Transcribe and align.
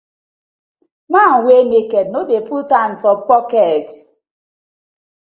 Man 1.11 1.33
wey 1.45 1.63
naked 1.71 2.07
no 2.13 2.19
dey 2.29 2.41
put 2.49 2.67
hand 2.75 2.93
for 3.01 3.15
pocket:. 3.29 3.87